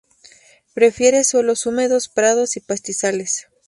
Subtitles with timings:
[0.73, 3.49] Prefiere suelos húmedos, prados y pastizales.